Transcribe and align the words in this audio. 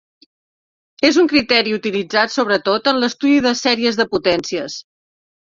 És 1.09 1.19
un 1.23 1.29
criteri 1.33 1.75
utilitzat 1.79 2.33
sobretot 2.37 2.91
en 2.93 3.03
l'estudi 3.05 3.45
de 3.49 3.53
sèries 3.61 4.01
de 4.01 4.09
potències. 4.17 4.81